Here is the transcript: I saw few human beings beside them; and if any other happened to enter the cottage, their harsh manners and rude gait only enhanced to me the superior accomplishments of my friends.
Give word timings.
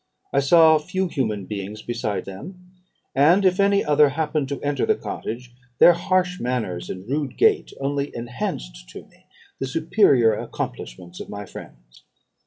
I 0.33 0.39
saw 0.39 0.79
few 0.79 1.07
human 1.09 1.45
beings 1.45 1.83
beside 1.83 2.25
them; 2.25 2.71
and 3.13 3.45
if 3.45 3.59
any 3.59 3.85
other 3.85 4.09
happened 4.09 4.49
to 4.49 4.59
enter 4.63 4.83
the 4.83 4.95
cottage, 4.95 5.53
their 5.77 5.93
harsh 5.93 6.39
manners 6.39 6.89
and 6.89 7.07
rude 7.07 7.37
gait 7.37 7.71
only 7.79 8.09
enhanced 8.15 8.89
to 8.89 9.03
me 9.05 9.27
the 9.59 9.67
superior 9.67 10.33
accomplishments 10.33 11.19
of 11.19 11.29
my 11.29 11.45
friends. 11.45 12.01